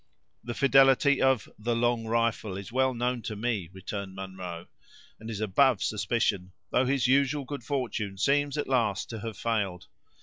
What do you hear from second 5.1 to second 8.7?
"and is above suspicion; though his usual good fortune seems, at